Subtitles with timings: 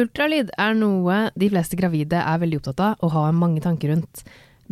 [0.00, 4.22] Ultralyd er noe de fleste gravide er veldig opptatt av og har mange tanker rundt.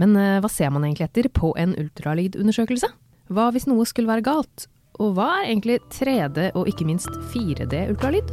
[0.01, 2.89] Men eh, hva ser man egentlig etter på en ultralydundersøkelse?
[3.34, 4.68] Hva hvis noe skulle være galt?
[5.02, 8.32] Og hva er egentlig 3D og ikke minst 4D-ultralyd?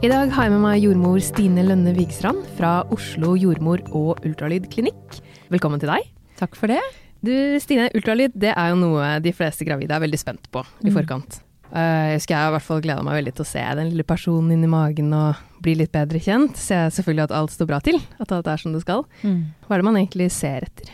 [0.00, 5.20] I dag har jeg med meg jordmor Stine Lønne Vigstrand fra Oslo jordmor- og ultralydklinikk.
[5.52, 6.08] Velkommen til deg.
[6.40, 6.82] Takk for det.
[7.24, 7.32] Du
[7.64, 11.40] Stine, ultralyd det er jo noe de fleste gravide er veldig spent på i forkant.
[11.40, 11.49] Mm.
[11.72, 14.06] Eh, Jeg husker jeg i hvert fall gleda meg veldig til å se den lille
[14.08, 16.56] personen inni magen og bli litt bedre kjent.
[16.56, 19.04] Se selvfølgelig at alt står bra til, at alt er som det skal.
[19.22, 20.90] Hva er det man egentlig ser etter?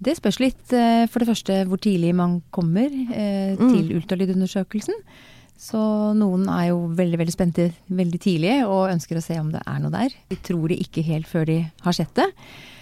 [0.00, 3.68] Det spørs litt, eh, for det første, hvor tidlig man kommer eh, Mm.
[3.74, 4.94] til ultralydundersøkelsen.
[5.60, 5.76] Så
[6.16, 9.78] noen er jo veldig veldig spente veldig tidlig og ønsker å se om det er
[9.78, 10.08] noe der.
[10.30, 12.30] De tror det ikke helt før de har sett det.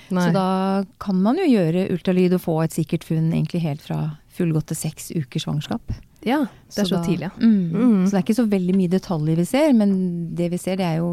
[0.09, 4.17] Så da kan man jo gjøre ultralyd og få et sikkert funn egentlig helt fra
[4.31, 5.83] fullgåtte seks ukers svangerskap.
[6.29, 7.31] Ja, det er så, da- tidlig, ja.
[7.41, 7.71] Mm.
[7.73, 8.05] Mm.
[8.07, 9.93] Så det er ikke så veldig mye detaljer vi ser, men
[10.39, 11.11] det vi ser det er jo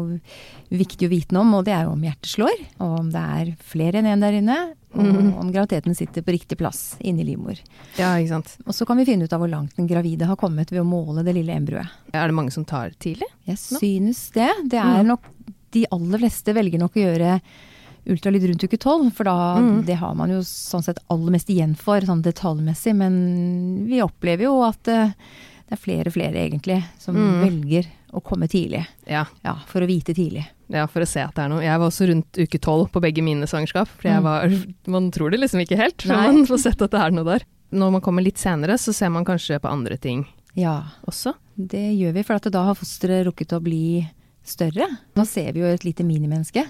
[0.70, 3.22] viktig å vite noe om, og det er jo om hjertet slår, og om det
[3.40, 4.56] er flere enn én der inne,
[4.96, 5.30] og mm.
[5.42, 7.58] om graviditeten sitter på riktig plass inni livmor.
[7.98, 8.54] Ja, ikke sant.
[8.66, 10.88] Og så kan vi finne ut av hvor langt den gravide har kommet ved å
[10.88, 11.90] måle det lille embryoet.
[12.16, 13.28] Er det mange som tar tidlig?
[13.46, 14.48] Jeg synes det.
[14.72, 15.06] Det er Mhm.
[15.14, 15.32] nok
[15.76, 17.40] De aller fleste velger nok å gjøre
[18.06, 19.82] ultralyd rundt uke tolv, for da mm.
[19.88, 22.94] det har man jo sånn sett aller mest igjen for, sånn detaljmessig.
[22.96, 23.16] Men
[23.88, 25.14] vi opplever jo at eh,
[25.66, 27.40] det er flere og flere egentlig som mm.
[27.42, 28.84] velger å komme tidlig.
[29.10, 29.24] Ja.
[29.42, 30.44] Ja, for å vite tidlig.
[30.72, 31.64] ja, for å se at det er noe.
[31.64, 33.90] Jeg var også rundt uke tolv på begge mine svangerskap.
[33.98, 34.24] For jeg Mm.
[34.24, 34.54] var,
[34.94, 37.44] man tror det liksom ikke helt, men man får sett at det er noe der.
[37.74, 40.22] Når man kommer litt senere, så ser man kanskje på andre ting
[40.54, 41.34] Ja, også.
[41.58, 44.06] det gjør vi, for at da har fosteret rukket å bli
[44.46, 44.86] større.
[45.18, 46.62] Da ser vi jo et lite minimenneske.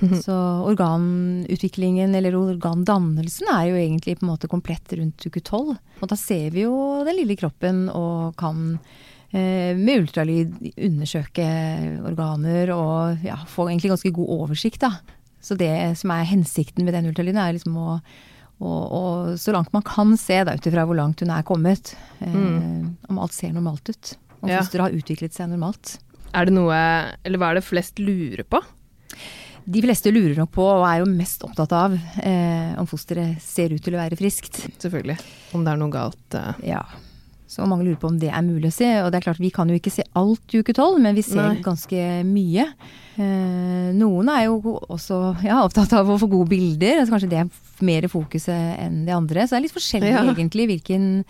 [0.00, 0.34] Så
[0.70, 5.76] organutviklingen, eller organdannelsen, er jo egentlig på en måte komplett rundt uke tolv.
[6.00, 6.74] Og da ser vi jo
[7.06, 8.78] den lille kroppen og kan
[9.32, 11.46] eh, med ultralyd undersøke
[12.08, 14.94] organer og ja, få egentlig ganske god oversikt, da.
[15.40, 18.00] Så det som er hensikten med den ultralyden, er liksom å
[18.60, 22.34] og, og så langt man kan se, ut ifra hvor langt hun er kommet, eh,
[23.08, 24.10] om alt ser normalt ut.
[24.42, 24.58] Om Ja.
[24.60, 25.98] fosteret har utviklet seg normalt.
[26.36, 26.76] Er det noe
[27.24, 28.60] Eller hva er det flest lurer på?
[29.66, 33.70] De fleste lurer nok på, og er jo mest opptatt av, eh, om fosteret ser
[33.74, 34.62] ut til å være friskt.
[34.80, 35.18] Selvfølgelig.
[35.54, 36.34] Om det er noe galt.
[36.34, 36.52] eh.
[36.72, 36.82] Ja.
[37.50, 38.88] Så mange lurer på om det er mulig å se.
[39.02, 41.22] Og det er klart, vi kan jo ikke se alt i uke tolv, men vi
[41.26, 41.62] ser Nei.
[41.62, 42.66] ganske mye.
[43.18, 47.00] Eh, noen er jo også ja, opptatt av å få gode bilder.
[47.02, 47.50] Altså kanskje det er
[47.84, 49.42] mer fokuset enn de andre.
[49.48, 50.22] Så det er litt forskjellig Ja.
[50.32, 51.24] egentlig hvilken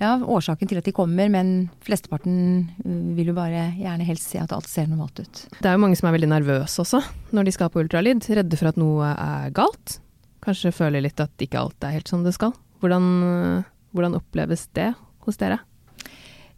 [0.00, 2.36] ja, årsaken til at de kommer, men flesteparten
[2.80, 5.42] eh, vil jo bare gjerne helst se at alt ser normalt ut.
[5.58, 7.02] Det er jo mange som er veldig nervøse også
[7.36, 8.24] når de skal på ultralyd.
[8.40, 9.98] Redde for at noe er galt.
[10.44, 12.54] Kanskje føler litt at ikke alt er helt som det skal.
[12.80, 14.94] Hvordan, eh, hvordan oppleves det
[15.26, 15.60] hos dere?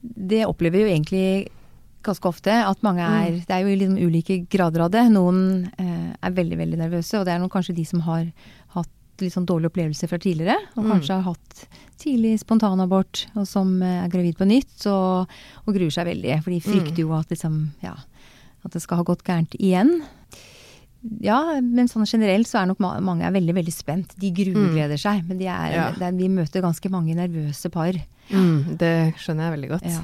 [0.03, 1.27] Det opplever vi jo egentlig
[2.07, 2.55] ganske ofte.
[2.55, 5.03] At mange er Det er jo liksom ulike grader av det.
[5.11, 8.27] Noen eh, er veldig, veldig nervøse, og det er noen, kanskje de som har
[8.77, 10.57] hatt litt sånn dårlige opplevelser fra tidligere.
[10.77, 10.91] Og Mm.
[10.93, 11.67] kanskje har hatt
[11.99, 15.29] tidlig spontanabort, og som eh, er gravid på nytt, og,
[15.67, 16.43] og gruer seg veldig.
[16.43, 17.95] For de frykter jo at liksom, ja,
[18.65, 20.03] at det skal ha gått gærent igjen.
[21.21, 24.13] Ja, men sånn generelt så er nok mange er veldig, veldig spent.
[24.23, 25.25] De grugleder seg.
[25.27, 25.91] Men de er, Ja.
[25.99, 27.93] det er, vi møter ganske mange nervøse par.
[28.31, 29.83] Mm, det skjønner jeg veldig godt.
[29.91, 30.01] Ja.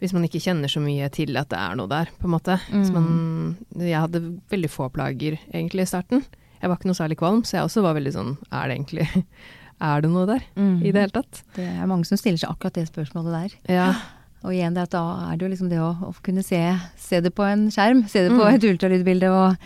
[0.00, 2.58] Hvis man ikke kjenner så mye til at det er noe der, på en måte.
[2.72, 2.92] Mm.
[2.92, 6.24] man, jeg hadde veldig få plager egentlig i starten.
[6.62, 9.06] Jeg var ikke noe særlig kvalm, så jeg også var veldig sånn Er det egentlig
[9.82, 10.76] Er det noe der Mm.
[10.86, 11.40] i det hele tatt?
[11.56, 13.56] Det er mange som stiller seg akkurat det spørsmålet der.
[13.74, 13.88] Ja.
[14.46, 15.00] Og igjen, det at da
[15.30, 16.58] er det jo liksom det å, å kunne se,
[16.98, 18.54] se det på en skjerm, se det på Mm.
[18.56, 19.56] et ultralydbilde, og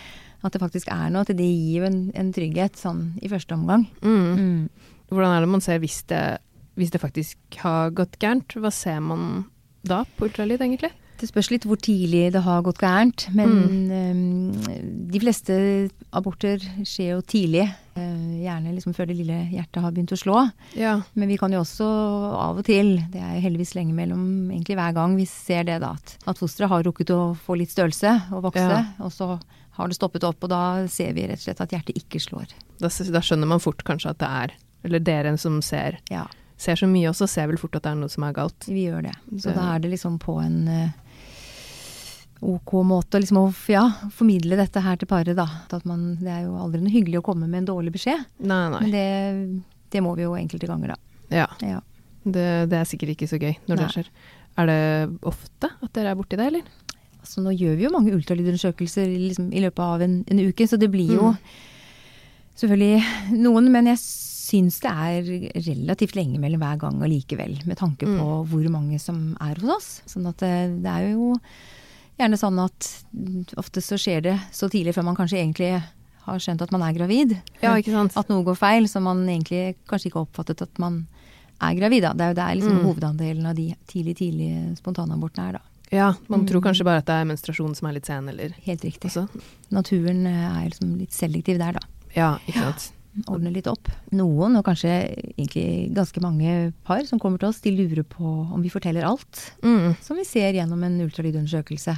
[0.44, 1.20] at det faktisk er noe.
[1.24, 3.86] At det gir jo en, en trygghet sånn i første omgang.
[4.04, 4.36] Mm.
[4.36, 4.68] Mm.
[5.12, 6.20] Hvordan er det man ser hvis det,
[6.76, 8.52] hvis det faktisk har gått gærent?
[8.60, 9.46] Hva ser man
[9.84, 10.92] da på ultralyd, egentlig?
[11.16, 13.48] Det spørs litt hvor tidlig det har gått gærent, men
[13.88, 14.68] Mm.
[14.68, 14.82] eh,
[15.12, 17.72] de fleste aborter skjer jo tidlig.
[17.96, 20.50] eh, gjerne liksom før det lille hjertet har begynt å slå.
[20.76, 21.00] Ja.
[21.14, 21.86] Men vi kan jo også
[22.36, 25.92] av og til, det er heldigvis lenge mellom egentlig hver gang vi ser det, da,
[25.94, 28.84] at, at fosteret har rukket å få litt størrelse og vokse, Ja.
[29.00, 29.40] og så
[29.78, 32.46] har det stoppet opp, og da ser vi rett og slett at hjertet ikke slår.
[32.78, 34.50] Da, da skjønner man fort kanskje at det er
[34.84, 36.26] Eller dere som ser, Ja,
[36.56, 38.66] ser så mye også, ser vel fort at det er noe som er galt.
[38.68, 39.14] vi gjør det.
[39.40, 40.88] Så Det- da er det liksom på en eh,
[42.42, 45.46] ok måte liksom å ja, formidle dette her til paret, da.
[45.72, 48.62] At man, det er jo aldri noe hyggelig å komme med en dårlig beskjed, Nei,
[48.70, 48.80] nei.
[48.82, 49.06] men det,
[49.94, 50.98] det må vi jo enkelte ganger, da.
[51.32, 51.46] Ja.
[51.64, 51.80] Ja.
[52.26, 54.10] Det, det er sikkert ikke så gøy når det skjer.
[54.58, 54.80] Er det
[55.26, 56.66] ofte at dere er borti det, eller?
[57.22, 60.78] Altså, nå gjør vi jo mange ultralydundersøkelser liksom, i løpet av en, en uke, så
[60.78, 61.40] det blir jo Mm.
[62.56, 63.70] selvfølgelig noen.
[63.72, 65.30] Men jeg syns det er
[65.66, 68.46] relativt lenge mellom hver gang allikevel, med tanke på Mm.
[68.50, 69.88] hvor mange som er hos oss.
[70.06, 71.34] Sånn at det, det er jo
[72.18, 73.04] gjerne sånn at
[73.60, 75.82] ofte så skjer det så tidlig før man kanskje egentlig
[76.26, 77.36] har skjønt at man er gravid.
[77.62, 78.16] Ja, ikke sant.
[78.16, 81.06] At noe går feil, så man egentlig kanskje ikke har oppfattet at man
[81.62, 82.02] er gravid.
[82.02, 82.12] Da.
[82.12, 82.84] Det er jo der liksom Mm.
[82.88, 85.60] hovedandelen av de tidlig-tidlige spontanabortene er, da.
[85.92, 86.64] Ja, man tror Mm.
[86.66, 89.02] kanskje bare at det er menstruasjonen som er litt sen, eller Helt riktig.
[89.10, 89.28] også.
[89.70, 91.80] Naturen eh, er liksom litt selektiv der, da.
[92.16, 92.92] Ja, ikke sant.
[93.26, 93.88] Ordner litt opp.
[94.12, 94.90] Noen, og kanskje
[95.38, 99.46] egentlig ganske mange par som kommer til oss, de lurer på om vi forteller alt.
[99.64, 99.94] Mm.
[100.04, 101.96] Som vi ser gjennom en ultralydundersøkelse.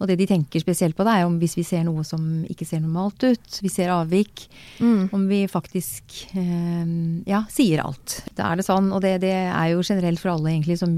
[0.00, 2.64] Og det de tenker spesielt på, det er om hvis vi ser noe som ikke
[2.64, 4.46] ser normalt ut, vi ser avvik,
[4.80, 5.10] Mm.
[5.12, 6.86] om vi faktisk eh,
[7.28, 8.22] ja, sier alt.
[8.34, 10.94] Da er det sånn, og det, det er jo generelt for alle egentlig som,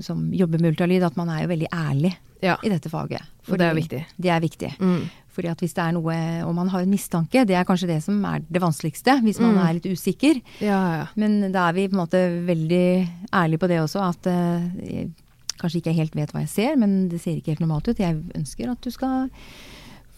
[0.00, 2.56] som jobber med ultralyd, at man er jo veldig ærlig Ja.
[2.64, 3.20] i dette faget.
[3.44, 4.00] For det er viktig.
[4.16, 4.72] Det er viktig.
[4.80, 5.04] Mm.
[5.36, 6.16] Fordi at hvis det er noe,
[6.48, 9.52] og man har en mistanke, det er kanskje det som er det vanskeligste, hvis man
[9.54, 9.60] Mm.
[9.66, 10.40] er litt usikker.
[10.64, 11.06] Ja, ja.
[11.14, 15.10] Men da er vi på en måte veldig ærlige på det også, at uh, jeg
[15.60, 17.98] kanskje ikke helt vet hva jeg ser, men det ser ikke helt normalt ut.
[18.00, 19.28] Jeg ønsker at du skal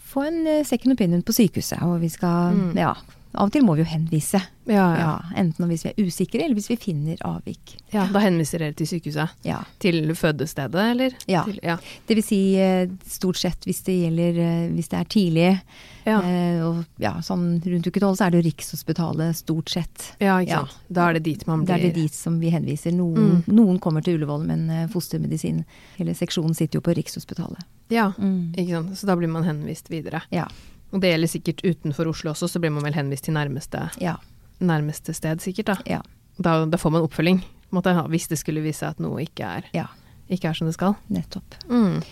[0.09, 2.73] få en eh, second opinion på sykehuset, og vi skal, Mm.
[2.79, 2.95] ja,
[3.35, 4.41] av og til må vi jo henvise.
[4.69, 5.01] Ja, ja.
[5.01, 7.77] Ja, enten hvis vi er usikre, eller hvis vi finner avvik.
[7.93, 8.07] ja.
[8.13, 9.29] Da henviser dere til sykehuset?
[9.45, 9.63] Ja.
[9.81, 11.15] Til fødestedet, eller?
[11.29, 11.45] Ja.
[11.45, 11.77] Til, ja.
[12.09, 15.61] Det vil si eh, stort sett hvis det gjelder, eh, hvis det er tidlig,
[16.09, 16.21] Ja.
[16.25, 20.13] eh, og ja, sånn rundt uke tolv så er det jo Rikshospitalet stort sett.
[20.21, 20.77] ja, ikke sant.
[20.89, 22.93] Da er det dit man Det Da er det dit som vi henviser.
[22.97, 25.65] Noen, noen kommer til Ullevål, men eh, fostermedisin,
[25.99, 27.61] eller seksjonen, sitter jo på Rikshospitalet.
[27.91, 28.53] Ja, Mm.
[28.57, 28.97] ikke sant.
[28.99, 30.23] Så da blir man henvist videre.
[30.31, 30.47] Ja.
[30.93, 34.17] Og det gjelder sikkert utenfor Oslo også, så blir man vel henvist til nærmeste, Ja.
[34.61, 35.67] nærmeste sted, sikkert.
[35.67, 35.77] Da.
[35.87, 36.01] Ja.
[36.41, 37.43] Da, da får man oppfølging,
[37.73, 39.87] ja, hvis det skulle vise seg at noe ikke er, ja
[40.31, 40.95] ikke er som det skal.
[41.09, 41.57] nettopp.
[41.71, 42.03] Mm.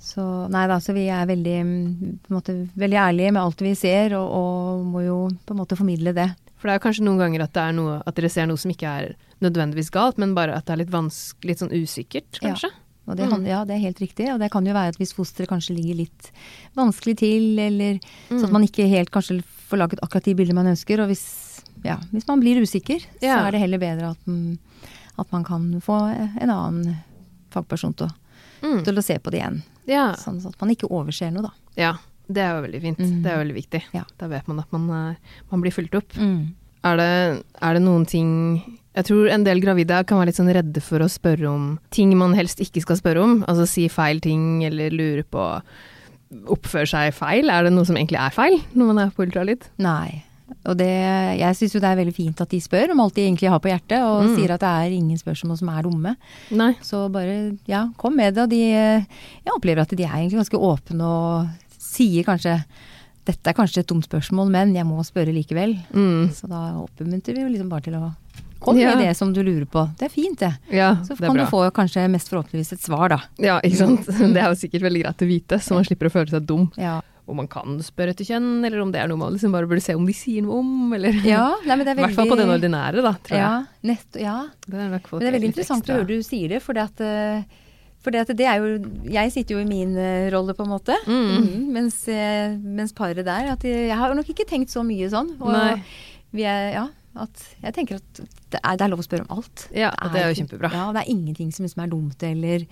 [0.00, 0.22] Så
[0.52, 1.58] nei da, så vi er veldig,
[2.32, 6.12] måte, veldig ærlige med alt vi ser, og, og må jo på en måte formidle
[6.16, 6.28] det.
[6.56, 8.72] For det er kanskje noen ganger at, det er noe, at dere ser noe som
[8.72, 9.10] ikke er
[9.44, 10.94] nødvendigvis galt, men bare at det er litt,
[11.44, 12.54] litt sånn usikkert, Ja.
[13.06, 13.46] Og det, Mm.
[13.46, 14.32] ja, det er helt riktig.
[14.32, 16.30] Og det kan jo være at hvis fosteret kanskje ligger litt
[16.76, 17.98] vanskelig til, eller
[18.30, 18.38] Mm.
[18.40, 21.00] sånn at man ikke helt kanskje får laget akkurat de bildene man ønsker.
[21.00, 23.38] Og hvis, ja, hvis man blir usikker, Ja.
[23.38, 24.58] så er det heller bedre at, mm,
[25.18, 26.10] at man kan få
[26.40, 26.96] en annen
[27.50, 28.08] fagperson til
[28.62, 28.82] Mm.
[28.84, 29.62] til å se på det igjen.
[29.86, 30.12] Ja.
[30.14, 31.50] Sånn at man ikke overser noe, da.
[31.76, 31.94] ja.
[32.28, 32.98] Det er jo veldig fint.
[32.98, 33.22] Mm.
[33.22, 33.82] Det er jo veldig viktig.
[33.94, 34.02] Ja.
[34.18, 35.16] Da vet man at man, er-
[35.52, 36.12] man blir fulgt opp.
[36.82, 40.52] Er det, er det noen ting Jeg tror en del gravide kan være litt sånn
[40.56, 43.34] redde for å spørre om ting man helst ikke skal spørre om.
[43.46, 45.44] Altså si feil ting eller lure på
[46.50, 47.46] Oppføre seg feil.
[47.54, 49.62] Er det noe som egentlig er feil når man er på ultralyd?
[49.78, 50.24] Nei.
[50.66, 50.88] Og det,
[51.38, 53.60] jeg syns jo det er veldig fint at de spør om alt de egentlig har
[53.62, 54.34] på hjertet, og Mm.
[54.34, 56.16] sier at det er ingen spørsmål som er dumme.
[56.50, 56.72] Nei.
[56.82, 58.42] Så bare, ja, kom med det.
[58.42, 61.48] Og de, jeg opplever at de er egentlig ganske åpne og
[61.78, 62.58] sier kanskje
[63.26, 65.76] dette er kanskje et dumt spørsmål, men jeg må spørre likevel.
[65.94, 66.28] Mm.
[66.34, 68.12] Så da oppmuntrer vi jo liksom bare til å
[68.80, 68.94] Ja.
[68.94, 69.82] med det som du lurer på.
[69.98, 70.52] Det er fint, det.
[70.72, 73.20] Ja, Så det kan du få kanskje mest forhåpentligvis et svar, da.
[73.42, 74.06] Ja, ikke sant.
[74.36, 76.70] Det er jo sikkert veldig greit å vite, så man slipper å føle seg dum.
[76.80, 79.66] Ja, Om man kan spørre etter kjønn, eller om det er noe man liksom bare
[79.66, 82.18] burde se om de sier noe om, eller ja nei, men det er I hvert
[82.20, 83.44] fall på den ordinære, da, tror jeg.
[83.44, 83.54] Ja,
[83.92, 84.36] nett, ja.
[84.66, 87.02] Det er, Men det er veldig interessant å høre du sier det, for det at
[87.02, 87.62] eh,
[88.06, 88.76] for det, det er jo
[89.10, 90.94] Jeg sitter jo i min eh, rolle, på en måte.
[91.10, 91.24] Mm.
[91.26, 95.08] Mhm, mens, eh, mens paret der at jeg, jeg har nok ikke tenkt så mye
[95.10, 95.32] sånn.
[95.40, 95.80] Og Nei.
[96.36, 96.84] vi er, ja,
[97.22, 98.20] at jeg tenker at
[98.52, 99.64] det er, det er lov å spørre om alt.
[99.74, 100.70] Ja, og det er jo kjempebra.
[100.72, 102.66] Ja, det er ingenting som liksom er dumt eller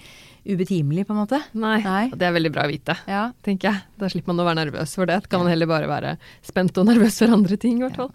[0.45, 1.41] ubetimelig, på en måte.
[1.57, 1.79] Nei.
[1.85, 2.03] Nei.
[2.13, 3.83] Og det er veldig bra å vite, Ja, tenker jeg.
[4.01, 5.21] Da slipper man å være nervøs for det.
[5.25, 8.13] Da kan man heller bare være spent og nervøs for andre ting, i hvert fall.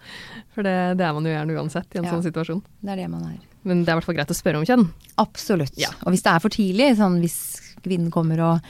[0.56, 2.14] For det, det er man jo gjerne uansett i en Ja.
[2.14, 2.62] sånn situasjon.
[2.84, 3.40] det er det man er.
[3.64, 4.88] Men det er i hvert fall greit å spørre om kjønn.
[5.18, 5.76] Absolutt.
[5.78, 5.90] Ja.
[6.06, 7.40] Og hvis det er for tidlig, sånn hvis
[7.84, 8.62] kvinnen kommer og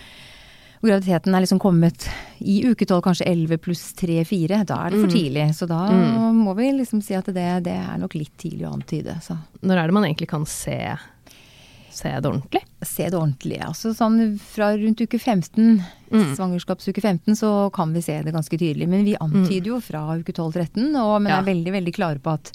[0.81, 2.07] og graviditeten er liksom kommet
[2.39, 5.15] i uke tolv, kanskje 11 pluss 3-4, da er det for Mm.
[5.15, 5.45] tidlig.
[5.55, 6.35] Så da Mm.
[6.45, 9.19] må vi liksom si at det, det er nok litt tidlig å antyde.
[9.21, 10.97] Så Når er det man egentlig kan se,
[11.91, 12.61] se det ordentlig?
[12.81, 13.59] se det ordentlig.
[13.59, 16.35] Altså sånn fra rundt uke 15, Mm.
[16.35, 18.87] svangerskapsuke 15, så kan vi se det ganske tydelig.
[18.87, 21.39] Men vi antyder jo fra uke 12-13, men Ja.
[21.39, 22.51] er veldig, veldig klare på at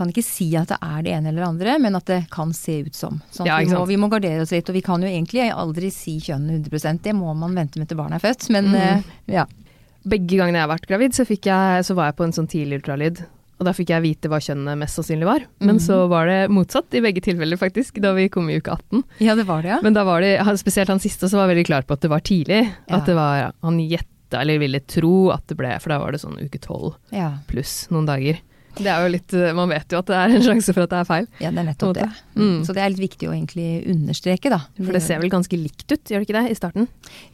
[0.00, 2.80] kan ikke si at det er det ene eller andre, men at det kan se
[2.86, 3.20] ut som.
[3.34, 5.92] Sånn Ja, vi, må, vi må gardere oss litt, og vi kan jo egentlig aldri
[5.94, 8.76] si kjønn 100% Det må man vente med til barnet er født, men Mm.
[8.76, 9.44] uh, ja.
[10.06, 12.48] Begge gangene jeg har vært gravid, så, fikk jeg, så var jeg på en sånn
[12.48, 13.20] tidlig ultralyd.
[13.60, 15.42] Og da fikk jeg vite hva kjønnet mest sannsynlig var.
[15.60, 15.82] Men mm.
[15.84, 19.02] så var det motsatt i begge tilfeller, faktisk, da vi kom i uke 18.
[19.26, 19.80] ja, det var det, ja.
[19.84, 22.24] Men da var det, spesielt han siste, så var veldig klar på at det var
[22.24, 22.62] tidlig.
[22.88, 23.00] Ja.
[23.02, 26.22] At det var, han gjetta, eller ville tro at det ble, for da var det
[26.22, 27.34] sånn uke 12 ja.
[27.50, 28.40] pluss noen dager.
[28.78, 30.98] Det er jo litt, man vet jo at det er en sjanse for at det
[31.00, 31.26] er feil.
[31.42, 32.06] Ja, det er nettopp det.
[32.38, 32.60] Mm.
[32.66, 34.60] Så det er litt viktig å egentlig understreke, da.
[34.78, 36.86] For det ser vel ganske likt ut, gjør det ikke det, i starten?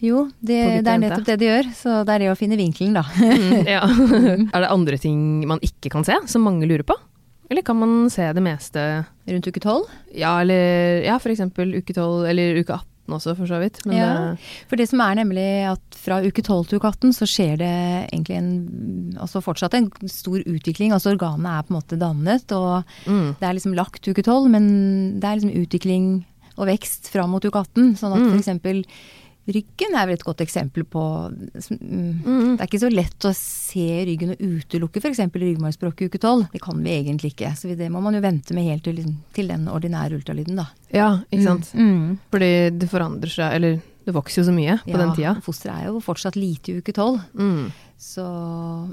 [0.05, 1.69] Jo, det, det er nettopp det det gjør.
[1.77, 3.05] Så det er det å finne vinkelen, da.
[3.21, 3.83] Mm, ja.
[4.55, 6.97] er det andre ting man ikke kan se, som mange lurer på?
[7.51, 8.83] Eller kan man se det meste
[9.27, 9.91] Rundt uke tolv?
[10.15, 13.85] Ja, eller ja, eksempel uke 12, eller uke 18 også, for så vidt.
[13.87, 14.35] Men Ja.
[14.35, 17.57] det, For det som er nemlig at fra uke 12 til uke 18 så skjer
[17.59, 20.93] det egentlig en Altså fortsatt en stor utvikling.
[20.93, 24.49] Altså organet er på en måte dannet, og mm, det er liksom lagt uke 12,
[24.51, 26.25] men det er liksom utvikling
[26.59, 27.95] og vekst fram mot uke 18.
[27.97, 28.31] Sånn at Mm.
[28.31, 28.85] for eksempel
[29.47, 33.33] ryggen er vel et godt eksempel på mm, mm, Det er ikke så lett å
[33.37, 35.23] se ryggen og utelukke f.eks.
[35.31, 36.47] ryggmargsbrokk i uke 12.
[36.53, 37.53] Det kan vi egentlig ikke.
[37.59, 40.67] Så det må man jo vente med helt til, liksom, til den ordinære ultralyden, da.
[40.95, 41.71] ja, ikke sant.
[41.79, 42.17] Mm.
[42.33, 45.35] Fordi det forandrer seg, eller det vokser jo så mye på Ja, den tida.
[45.43, 47.21] Fosteret er jo fortsatt lite i uke 12.
[47.35, 47.73] Mm.
[47.99, 48.23] Så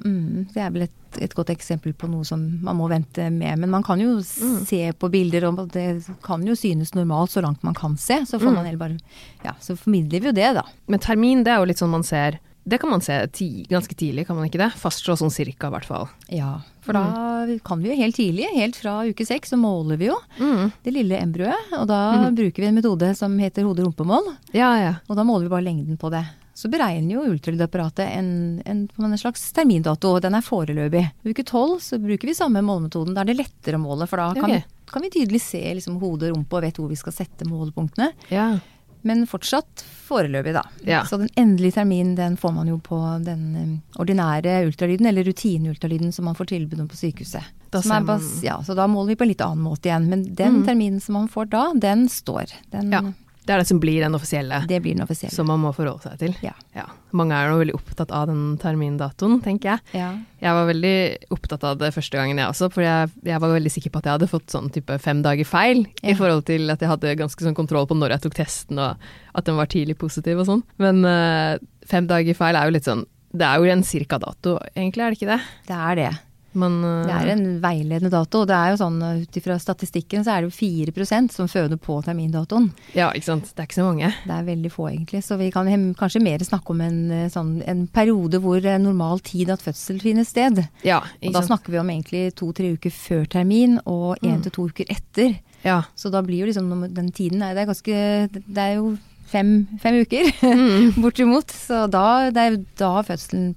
[0.03, 3.59] mm, det er vel et, et godt eksempel på noe som man må vente med.
[3.61, 4.65] Men man kan jo Mm.
[4.65, 8.21] se på bilder, og det kan jo synes normalt så langt man kan se.
[8.25, 8.55] Så får Mm.
[8.63, 8.97] man bare
[9.45, 10.63] Ja, så formidler vi jo det, da.
[10.87, 13.95] Men termin, det er jo litt sånn man ser Det kan man se ti, ganske
[13.99, 14.69] tidlig, kan man ikke det?
[14.79, 16.05] Fastslå sånn cirka, i hvert fall.
[16.31, 17.01] Ja, for da
[17.65, 20.71] kan vi jo helt tidlig, helt fra uke seks, så måler vi jo Mm.
[20.83, 21.73] det lille embryoet.
[21.79, 24.93] Og da bruker vi en metode som heter hode-rumpemål, Ja, ja.
[25.09, 26.23] og da måler vi bare lengden på det.
[26.55, 31.11] Så beregner jo ultralydapparatet en, en, en slags termindato, og den er foreløpig.
[31.25, 33.15] Uke tolv så bruker vi samme målemetoden.
[33.15, 34.61] Da er det lettere å måle, for da kan, okay.
[34.61, 37.43] vi, kan vi tydelig se liksom, hode og rumpe og vet hvor vi skal sette
[37.49, 38.11] målepunktene.
[38.29, 38.59] ja.
[39.03, 40.63] Men fortsatt foreløpig, da.
[40.87, 41.01] Ja.
[41.07, 46.13] Så den endelige terminen den får man jo på den eh, ordinære ultralyden, eller rutineultralyden
[46.15, 47.51] som man får tilbud om på sykehuset.
[47.73, 50.05] Da Som bas ja, så da måler vi på en litt annen måte igjen.
[50.11, 50.65] Men den mm.
[50.67, 52.53] terminen som man får da, den står.
[52.71, 53.01] Den, ja.
[53.43, 55.33] Det er det som blir den offisielle, Det blir den offisielle.
[55.35, 56.35] som man må forholde seg til.
[56.45, 56.53] Ja.
[56.75, 56.85] Ja.
[57.11, 59.79] Mange er jo veldig opptatt av den termindatoen, tenker jeg.
[59.99, 60.11] Ja.
[60.41, 60.93] Jeg var veldig
[61.35, 62.71] opptatt av det første gangen, jeg også.
[62.73, 65.45] For jeg, jeg var veldig sikker på at jeg hadde fått sånn type fem dager
[65.45, 65.83] feil.
[66.03, 68.95] I forhold til at jeg hadde ganske sånn kontroll på når jeg tok testen, og
[69.35, 70.63] at den var tidlig positiv og sånn.
[70.79, 71.57] Men øh,
[71.89, 75.09] fem dager feil er jo litt sånn Det er jo en cirka dato, egentlig, er
[75.09, 75.41] det ikke det?
[75.67, 76.11] Det er det.
[76.53, 78.41] Men uh, Det er en veiledende dato.
[78.43, 80.57] og Det er jo sånn uh, ut ifra statistikken så er det jo
[80.93, 82.71] 4 som føder på termindatoen.
[82.93, 83.51] Ja, ikke sant.
[83.53, 84.11] Det er ikke så mange.
[84.27, 85.23] Det er veldig få, egentlig.
[85.23, 89.49] Så vi kan kanskje mer snakke om en, uh, sånn, en periode hvor normal tid
[89.49, 90.63] at fødsel finner sted.
[90.83, 94.43] Ja, Og da snakker vi om egentlig to-tre uker før termin og én Mm.
[94.43, 95.39] til to uker etter.
[95.63, 95.83] Ja.
[95.95, 100.01] Så da blir jo liksom den tiden det er ganske Det er jo fem, fem
[100.03, 100.93] uker, Mm.
[101.03, 101.47] bortimot.
[101.49, 103.55] Så da, det er jo da fødselen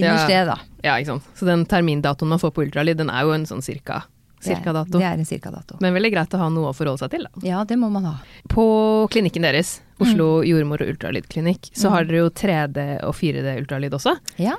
[0.00, 0.56] finner Ja.
[0.84, 1.22] ja, ikke sant.
[1.36, 4.02] Så den termindatoen man får på ultralyd, den er jo en sånn cirka,
[4.40, 4.98] Det er- cirka dato.
[4.98, 5.76] Det er en cirka-dato.
[5.80, 7.30] Men veldig greit å ha noe å forholde seg til, da.
[7.46, 8.14] Ja, det må man ha.
[8.48, 11.90] På klinikken deres, Oslo jordmor- og ultralydklinikk, så Mm.
[11.92, 14.16] har dere jo 3D og 4D ultralyd også.
[14.38, 14.54] Ja.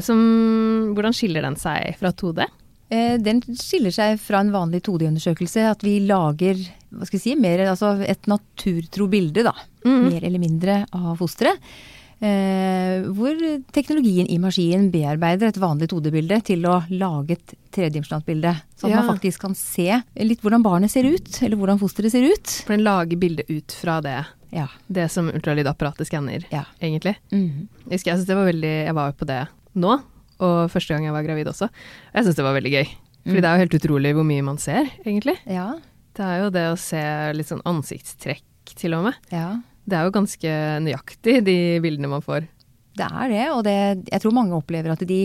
[0.00, 2.46] Som, hvordan skiller den seg fra 2D?
[2.90, 5.70] Eh, Den skiller seg fra en vanlig 2D-undersøkelse.
[5.70, 6.56] At vi lager
[6.92, 9.52] hva skal vi si, mer, altså et naturtro bilde, da.
[9.84, 10.10] Mm.
[10.10, 11.56] Mer eller mindre av fosteret.
[12.20, 13.32] Eh, hvor
[13.72, 18.52] teknologien i maskinen bearbeider et vanlig 2D-bilde til å lage et tredimensjonalt bilde.
[18.76, 19.02] Sånn at Ja.
[19.02, 22.46] man faktisk kan se litt hvordan barnet ser ut, eller hvordan fosteret ser ut.
[22.66, 24.66] For den lager bildet ut fra det, Ja.
[24.90, 26.64] det som ultralydapparatet skanner, ja.
[26.82, 27.16] egentlig.
[27.32, 27.68] Mm.
[27.88, 30.02] Jeg husker jeg synes det var veldig, jeg var jo på det nå,
[30.40, 31.70] og første gang jeg var gravid også.
[32.14, 32.88] Jeg syns det var veldig gøy.
[33.24, 33.40] Fordi Mm.
[33.40, 35.38] det er jo helt utrolig hvor mye man ser, egentlig.
[35.46, 35.74] ja.
[36.12, 38.42] Det er jo det å se litt sånn ansiktstrekk,
[38.74, 39.14] til og med.
[39.32, 39.56] Ja.
[39.90, 40.56] Det er jo ganske
[40.86, 42.46] nøyaktig, de bildene man får.
[43.00, 43.78] Det er det, og det,
[44.10, 45.22] jeg tror mange opplever at de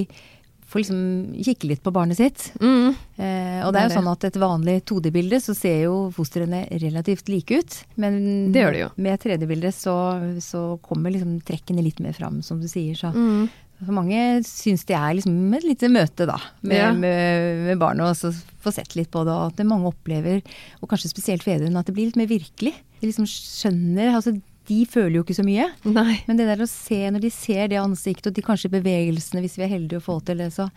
[0.66, 1.02] får liksom
[1.46, 2.48] kikke litt på barnet sitt.
[2.58, 2.96] Mm.
[3.22, 6.64] Eh, og det Det er jo sånn at et vanlig 2D-bilde så ser jo fostrene
[6.82, 7.76] relativt like ut.
[8.02, 8.90] Men Det gjør de jo.
[8.98, 9.94] med 3D-bilde så,
[10.42, 12.96] så kommer liksom trekkene litt mer fram, som du sier.
[12.98, 13.48] Så Mm.
[13.86, 14.18] så mange
[14.48, 16.92] syns det er liksom et lite møte, da, med, Ja.
[16.94, 18.10] med, med barnet.
[18.10, 19.34] Og så få sett litt på det.
[19.36, 20.42] Og at det mange opplever,
[20.82, 22.74] og kanskje spesielt fedrene, at det blir litt mer virkelig.
[23.02, 25.68] De liksom skjønner Altså, de føler jo ikke så mye.
[25.86, 26.20] Nei.
[26.28, 29.58] Men det der å se, når de ser det ansiktet, og de kanskje bevegelsene, hvis
[29.60, 30.70] vi er heldige å få til det, så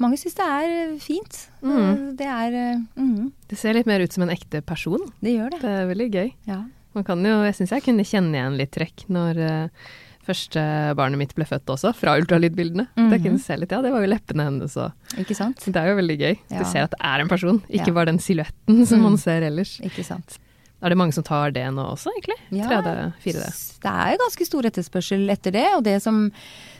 [0.00, 1.36] Mange syns det er fint.
[1.62, 2.16] Mm.
[2.18, 4.98] Det er eh, mhm, Det ser litt mer ut som en ekte person.
[5.20, 5.60] Det gjør det.
[5.62, 6.30] Det er veldig gøy.
[6.48, 6.62] Ja.
[6.96, 9.68] Man kan jo, jeg syns jeg kunne kjenne igjen litt trekk når eh,
[10.26, 10.62] første
[10.98, 12.88] barnet mitt ble født også, fra ultralydbildene.
[12.96, 13.10] Mhm.
[13.12, 15.60] Det kunne se litt, ja, det var jo leppene hennes og Ikke sant?
[15.68, 16.34] Det er jo veldig gøy.
[16.50, 16.58] Ja.
[16.62, 17.96] Du ser at det er en person, ikke Ja.
[18.00, 19.02] bare den silhuetten som Mm.
[19.10, 19.76] man ser ellers.
[19.84, 20.38] Ikke sant.
[20.82, 22.38] Er det mange som tar det nå også, egentlig?
[22.58, 22.66] Ja.
[22.66, 23.48] 3D, 4D.
[23.82, 25.66] Det er ganske stor etterspørsel etter det.
[25.76, 26.24] Og det som,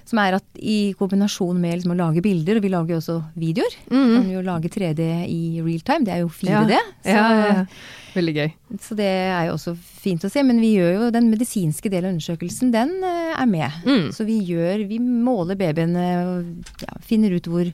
[0.04, 3.18] som er at i kombinasjon med liksom å lage bilder, og vi lager jo også
[3.38, 4.14] videoer Mm.
[4.16, 6.70] Kan jo lage 3D i real time, det er jo 4D.
[6.70, 6.80] Ja.
[7.02, 7.66] Så, Ja.
[8.12, 8.50] Veldig gøy.
[8.78, 10.42] så det er jo også fint å se.
[10.44, 13.70] Men vi gjør jo den medisinske delen av undersøkelsen, den eh, er med.
[13.86, 14.10] Mm.
[14.12, 17.70] Så vi gjør, vi måler babyene og ja, finner ut hvor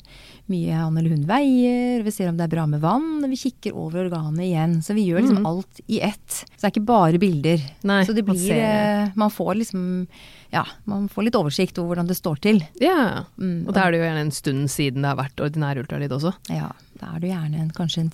[0.48, 3.74] mye han eller hun veier, vi ser om det er bra med vann, vi kikker
[3.76, 4.78] over organet igjen.
[4.80, 5.46] Så vi gjør liksom Mm.
[5.50, 6.30] alt i ett.
[6.56, 7.58] Så det er ikke bare bilder.
[7.82, 10.06] Nei, så det man blir ser- eh, Man får liksom
[10.52, 12.62] Ja, man får litt oversikt over hvordan det står til.
[12.80, 15.76] Ja, Mm, og da er det jo gjerne en stund siden det har vært ordinær
[15.82, 16.32] ultralyd også.
[16.48, 18.10] Ja, da er det gjerne en, kanskje en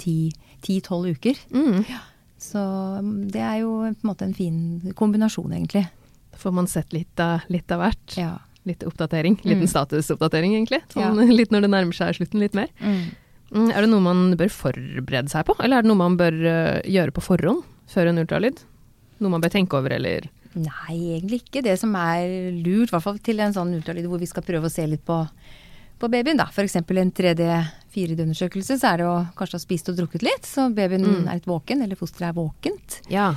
[0.64, 1.38] ti-tolv uker.
[1.54, 1.84] Mm.
[2.38, 2.58] Så
[3.00, 4.58] mm, det er jo på en måte en fin
[4.98, 5.86] kombinasjon, egentlig.
[6.34, 8.16] Da får man sett litt av, litt av hvert.
[8.18, 8.32] Ja.
[8.64, 9.38] Litt oppdatering.
[9.44, 9.70] Liten Mm.
[9.70, 10.82] statusoppdatering, egentlig.
[10.92, 11.28] Sånn, Ja.
[11.38, 12.68] Litt når det nærmer seg slutten, litt mer.
[12.80, 13.12] Mm.
[13.54, 16.32] Mm, Er det noe man bør forberede seg på, eller er det noe man bør
[16.32, 18.58] eh, gjøre på forhånd før en ultralyd?
[19.20, 21.62] Noe man bør tenke over, eller Nei, egentlig ikke.
[21.66, 24.68] Det som er lurt, i hvert fall til en sånn ultralyd hvor vi skal prøve
[24.68, 25.16] å se litt på,
[25.98, 26.46] på babyen, da.
[26.52, 26.76] F.eks.
[26.76, 26.84] en
[27.94, 31.28] 3D-4D-undersøkelse, så er det å kanskje ha spist og drukket litt, så babyen Mm.
[31.28, 33.00] er litt våken, eller fosteret er våkent.
[33.10, 33.34] Ja,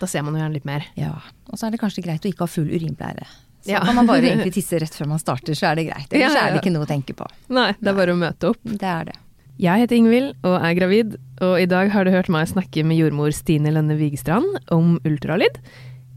[0.00, 0.84] da ser man jo gjerne litt mer.
[0.96, 1.14] Ja.
[1.50, 3.26] Og så er det kanskje greit å ikke ha full urinblære.
[3.64, 3.80] Så Ja.
[3.84, 6.08] kan man bare egentlig tisse rett før man starter, så er det greit.
[6.12, 7.26] Ellers Ja, ja, er det ikke noe å tenke på.
[7.48, 8.58] Nei, det er bare å møte opp.
[8.64, 9.16] Det er det.
[9.58, 12.96] Jeg heter Ingvild og er gravid, og i dag har du hørt meg snakke med
[12.96, 15.58] jordmor Stine Lønne Vigestrand om ultralyd,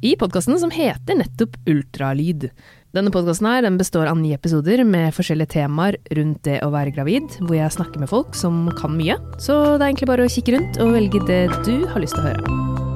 [0.02, 2.50] i podkasten som heter nettopp Ultralyd.
[2.92, 7.38] Denne podkasten den består av ni episoder med forskjellige temaer rundt det å være gravid,
[7.40, 9.16] hvor jeg snakker med folk som kan mye.
[9.40, 12.26] Så det er egentlig bare å kikke rundt og velge det du har lyst til
[12.26, 12.91] å høre.